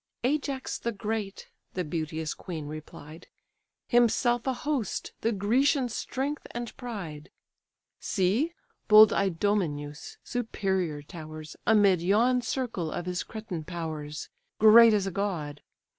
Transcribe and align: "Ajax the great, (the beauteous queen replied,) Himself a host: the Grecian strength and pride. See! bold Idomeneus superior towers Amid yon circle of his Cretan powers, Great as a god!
"Ajax 0.23 0.79
the 0.79 0.91
great, 0.91 1.47
(the 1.75 1.83
beauteous 1.83 2.33
queen 2.33 2.65
replied,) 2.65 3.27
Himself 3.87 4.47
a 4.47 4.53
host: 4.53 5.13
the 5.21 5.31
Grecian 5.31 5.89
strength 5.89 6.47
and 6.49 6.75
pride. 6.75 7.29
See! 7.99 8.55
bold 8.87 9.13
Idomeneus 9.13 10.17
superior 10.23 11.03
towers 11.03 11.55
Amid 11.67 12.01
yon 12.01 12.41
circle 12.41 12.91
of 12.91 13.05
his 13.05 13.21
Cretan 13.21 13.63
powers, 13.65 14.29
Great 14.57 14.95
as 14.95 15.05
a 15.05 15.11
god! 15.11 15.61